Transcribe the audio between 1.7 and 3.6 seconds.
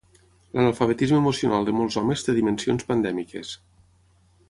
molts homes té dimensions pandèmiques